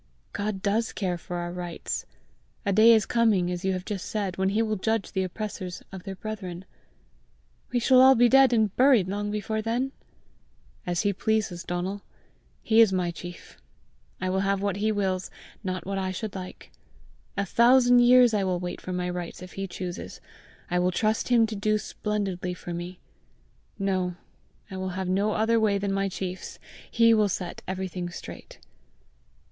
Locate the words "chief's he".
26.09-27.13